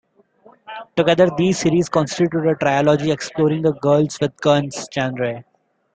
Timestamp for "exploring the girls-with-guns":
3.11-4.87